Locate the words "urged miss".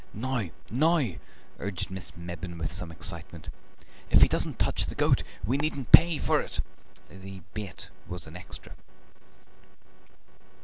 1.59-2.17